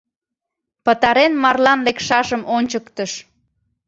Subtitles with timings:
[0.85, 3.11] Пытарен марлан лекшашым ончыктыш.